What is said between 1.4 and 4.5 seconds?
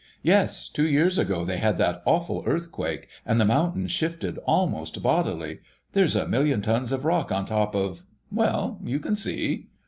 they had that awful earthquake, and the mountain shifted